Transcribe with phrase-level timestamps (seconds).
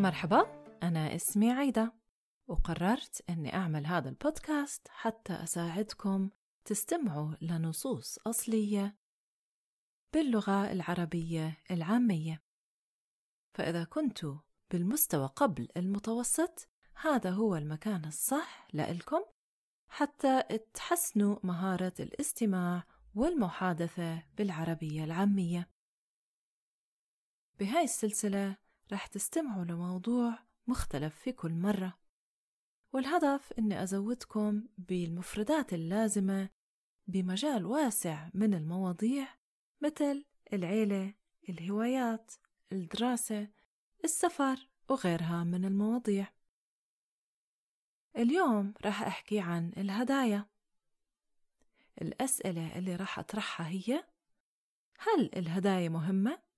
[0.00, 1.92] مرحبا أنا اسمي عيدة
[2.48, 6.30] وقررت أني أعمل هذا البودكاست حتى أساعدكم
[6.64, 8.96] تستمعوا لنصوص أصلية
[10.12, 12.42] باللغة العربية العامية.
[13.54, 14.38] فإذا كنتوا
[14.70, 19.24] بالمستوى قبل المتوسط هذا هو المكان الصح لإلكم
[19.88, 20.42] حتى
[20.74, 25.70] تحسنوا مهارة الاستماع والمحادثة بالعربية العامية.
[27.58, 28.56] بهاي السلسلة
[28.92, 31.98] رح تستمعوا لموضوع مختلف في كل مرة.
[32.92, 36.50] والهدف أني أزودكم بالمفردات اللازمة
[37.06, 39.28] بمجال واسع من المواضيع
[39.80, 41.14] مثل العيلة،
[41.48, 42.32] الهوايات،
[42.72, 43.48] الدراسة،
[44.04, 46.32] السفر وغيرها من المواضيع.
[48.16, 50.46] اليوم رح أحكي عن الهدايا.
[52.02, 54.04] الأسئلة اللي رح أطرحها هي
[54.98, 56.49] هل الهدايا مهمة؟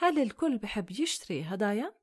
[0.00, 1.94] هل الكل بحب يشتري هدايا؟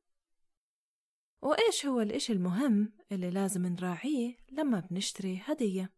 [1.42, 5.94] وإيش هو الإشي المهم اللي لازم نراعيه لما بنشتري هدية؟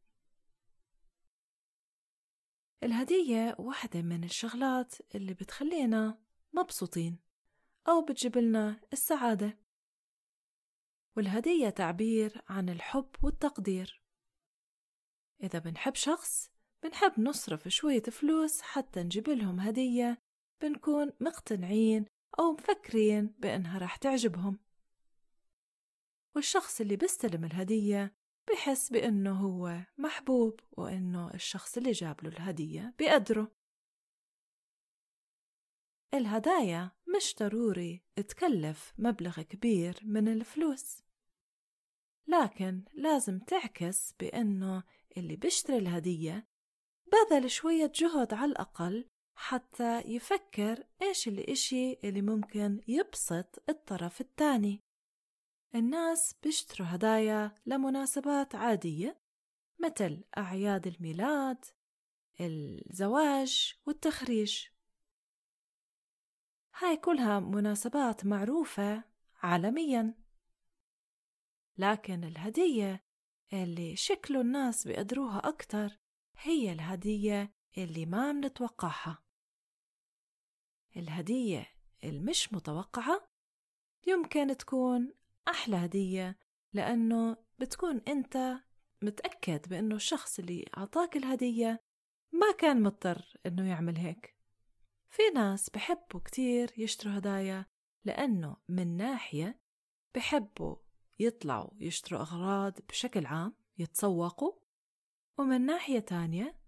[2.83, 6.19] الهدية واحدة من الشغلات اللي بتخلينا
[6.53, 7.19] مبسوطين
[7.87, 9.59] أو بتجيب لنا السعادة
[11.15, 14.01] والهدية تعبير عن الحب والتقدير
[15.43, 16.51] إذا بنحب شخص
[16.83, 20.26] بنحب نصرف شوية فلوس حتى نجيب لهم هدية
[20.61, 22.05] بنكون مقتنعين
[22.39, 24.59] أو مفكرين بأنها رح تعجبهم.
[26.35, 28.15] والشخص اللي بيستلم الهدية
[28.51, 33.51] بحس بأنه هو محبوب وأنه الشخص اللي جاب له الهدية بقدره.
[36.13, 41.03] الهدايا مش ضروري تكلف مبلغ كبير من الفلوس
[42.27, 44.83] لكن لازم تعكس بأنه
[45.17, 46.47] اللي بيشتري الهدية
[47.11, 49.09] بذل شوية جهد على الأقل
[49.39, 54.83] حتى يفكر إيش الإشي اللي ممكن يبسط الطرف الثاني.
[55.75, 59.21] الناس بيشتروا هدايا لمناسبات عادية
[59.79, 61.65] مثل أعياد الميلاد
[62.41, 64.65] الزواج والتخريج.
[66.77, 69.03] هاي كلها مناسبات معروفة
[69.43, 70.13] عالميا.
[71.77, 73.03] لكن الهدية
[73.53, 75.99] اللي شكله الناس بيقدروها أكتر
[76.37, 79.26] هي الهدية اللي ما منتوقعها
[80.97, 81.67] الهدية
[82.03, 83.29] المش متوقعة
[84.07, 85.13] يمكن تكون
[85.47, 86.39] أحلى هدية
[86.73, 88.55] لأنه بتكون أنت
[89.01, 91.83] متأكد بأنه الشخص اللي أعطاك الهدية
[92.33, 94.37] ما كان مضطر أنه يعمل هيك.
[95.09, 97.65] في ناس بحبوا كتير يشتروا هدايا
[98.05, 99.59] لأنه من ناحية
[100.15, 100.75] بحبوا
[101.19, 104.53] يطلعوا يشتروا أغراض بشكل عام يتسوقوا
[105.37, 106.59] ومن ناحية تانية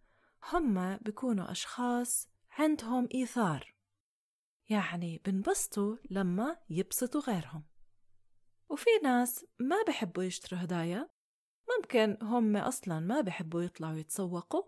[0.54, 3.79] هم بيكونوا أشخاص عندهم إيثار.
[4.70, 7.64] يعني بنبسطوا لما يبسطوا غيرهم.
[8.70, 11.10] وفي ناس ما بحبوا يشتروا هدايا.
[11.78, 14.64] ممكن هم أصلا ما بحبوا يطلعوا يتسوقوا.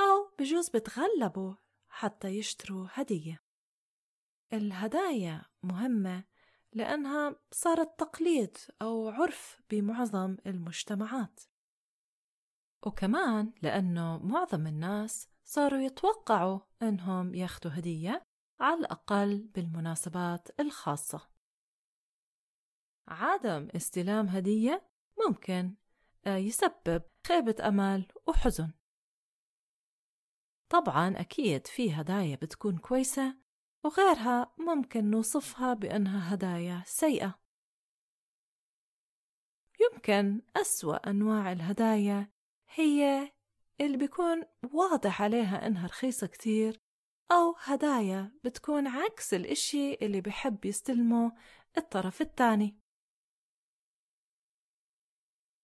[0.00, 1.54] أو بجوز بتغلبوا
[1.88, 3.42] حتى يشتروا هدية.
[4.52, 6.24] الهدايا مهمة
[6.72, 11.40] لأنها صارت تقليد أو عرف بمعظم المجتمعات.
[12.86, 18.22] وكمان لأنه معظم الناس صاروا يتوقعوا إنهم ياخدوا هدية.
[18.60, 21.28] على الأقل بالمناسبات الخاصة.
[23.08, 24.90] عدم استلام هدية
[25.26, 25.74] ممكن
[26.26, 28.72] آه، يسبب خيبة أمل وحزن.
[30.68, 33.36] طبعا أكيد في هدايا بتكون كويسة
[33.84, 37.44] وغيرها ممكن نوصفها بأنها هدايا سيئة.
[39.80, 42.32] يمكن أسوأ أنواع الهدايا
[42.74, 43.32] هي
[43.80, 44.42] اللي بيكون
[44.72, 46.80] واضح عليها إنها رخيصة كتير
[47.32, 51.32] أو هدايا بتكون عكس الإشي اللي بحب يستلمه
[51.76, 52.78] الطرف الثاني.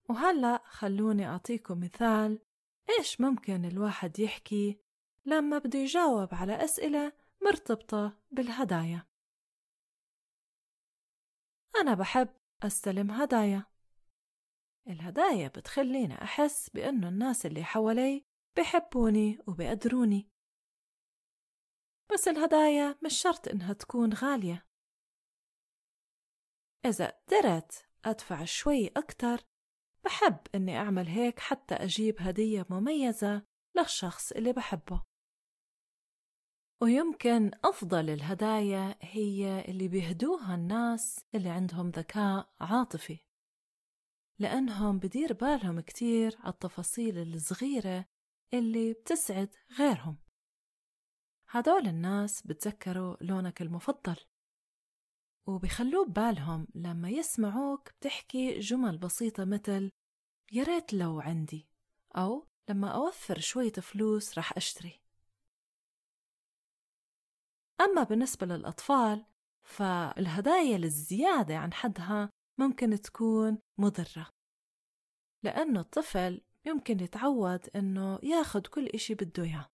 [0.08, 2.38] وهلأ خلوني أعطيكم مثال
[2.98, 4.80] إيش ممكن الواحد يحكي
[5.24, 7.12] لما بده يجاوب على أسئلة
[7.42, 9.06] مرتبطة بالهدايا.
[11.76, 12.28] أنا بحب
[12.62, 13.66] أستلم هدايا.
[14.88, 18.24] الهدايا بتخليني أحس بأنه الناس اللي حوالي
[18.56, 20.29] بحبوني وبقدروني
[22.12, 24.66] بس الهدايا مش شرط إنها تكون غالية.
[26.84, 29.44] إذا قدرت أدفع شوي أكتر
[30.04, 33.42] بحب إني أعمل هيك حتى أجيب هدية مميزة
[33.76, 35.02] للشخص اللي بحبه.
[36.82, 43.18] ويمكن أفضل الهدايا هي اللي بيهدوها الناس اللي عندهم ذكاء عاطفي
[44.38, 48.04] لأنهم بدير بالهم كتير على التفاصيل الصغيرة
[48.54, 50.16] اللي بتسعد غيرهم.
[51.52, 54.16] هدول الناس بتذكروا لونك المفضل.
[55.46, 59.90] وبيخلوه ببالهم لما يسمعوك بتحكي جمل بسيطة مثل
[60.52, 61.68] يا ريت لو عندي
[62.16, 65.00] أو لما أوفر شوية فلوس رح أشتري
[67.80, 69.26] أما بالنسبة للأطفال
[69.62, 74.30] فالهدايا الزيادة عن حدها ممكن تكون مضرة.
[75.42, 79.68] لأنه الطفل يمكن يتعود إنه ياخد كل إشي بده إياه.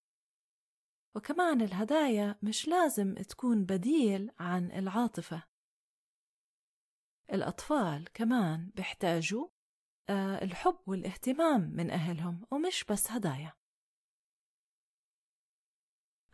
[1.16, 5.42] وكمان الهدايا مش لازم تكون بديل عن العاطفة.
[7.32, 9.48] الأطفال كمان بيحتاجوا
[10.08, 13.52] آه، الحب والاهتمام من أهلهم ومش بس هدايا.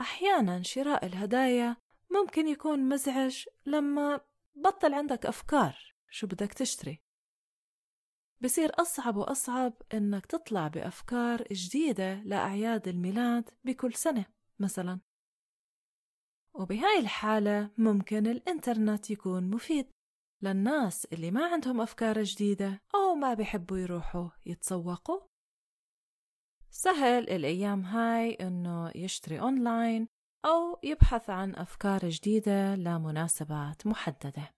[0.00, 1.76] أحيانا شراء الهدايا
[2.10, 4.20] ممكن يكون مزعج لما
[4.54, 7.02] بطل عندك أفكار شو بدك تشتري.
[8.40, 14.41] بصير أصعب وأصعب إنك تطلع بأفكار جديدة لأعياد الميلاد بكل سنة.
[14.62, 15.00] مثلا.
[16.54, 19.90] وبهاي الحالة ممكن الإنترنت يكون مفيد
[20.42, 25.20] للناس اللي ما عندهم أفكار جديدة أو ما بيحبوا يروحوا يتسوقوا.
[26.70, 30.08] سهل الأيام هاي إنه يشتري أونلاين
[30.44, 34.54] أو يبحث عن أفكار جديدة لمناسبات محددة.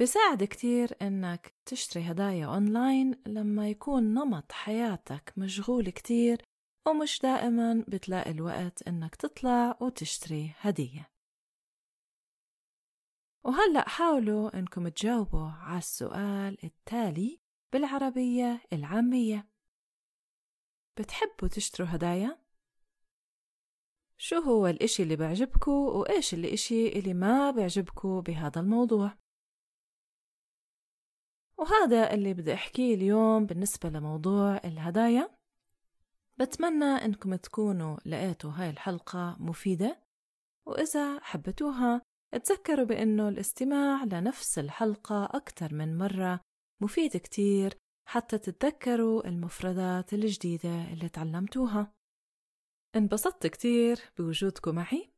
[0.00, 6.42] بساعد كتير إنك تشتري هدايا أونلاين لما يكون نمط حياتك مشغول كتير
[6.86, 11.10] ومش دائما بتلاقي الوقت إنك تطلع وتشتري هدية
[13.44, 17.40] وهلأ حاولوا إنكم تجاوبوا على السؤال التالي
[17.72, 19.48] بالعربية العامية
[20.98, 22.38] بتحبوا تشتروا هدايا؟
[24.18, 29.18] شو هو الإشي اللي بيعجبكوا وإيش الإشي اللي ما بيعجبكوا بهذا الموضوع؟
[31.58, 35.35] وهذا اللي بدي أحكيه اليوم بالنسبة لموضوع الهدايا
[36.40, 40.00] بتمنى إنكم تكونوا لقيتوا هاي الحلقة مفيدة
[40.66, 42.02] وإذا حبتوها
[42.44, 46.40] تذكروا بأنه الاستماع لنفس الحلقة أكثر من مرة
[46.82, 47.78] مفيد كتير
[48.08, 51.94] حتى تتذكروا المفردات الجديدة اللي تعلمتوها.
[52.96, 55.12] انبسطت كتير بوجودكم معي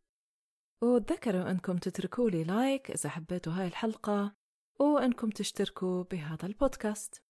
[0.82, 4.34] وتذكروا أنكم تتركوا لي لايك إذا حبيتوا هاي الحلقة
[4.80, 7.22] وأنكم تشتركوا بهذا البودكاست.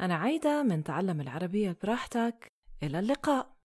[0.00, 2.52] أنا عايدة من تعلم العربية براحتك.
[2.82, 3.59] إلى اللقاء.